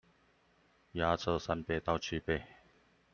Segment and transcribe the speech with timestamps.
[0.93, 2.41] 壓測三倍到七倍